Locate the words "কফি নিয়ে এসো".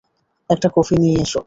0.75-1.39